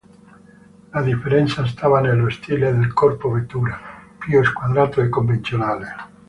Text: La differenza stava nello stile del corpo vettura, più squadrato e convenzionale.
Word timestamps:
La 0.93 1.03
differenza 1.03 1.63
stava 1.67 1.99
nello 1.99 2.27
stile 2.31 2.73
del 2.73 2.91
corpo 2.91 3.29
vettura, 3.29 3.79
più 4.17 4.43
squadrato 4.43 4.99
e 4.99 5.09
convenzionale. 5.09 5.95